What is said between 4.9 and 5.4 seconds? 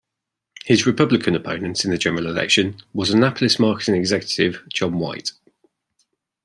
White.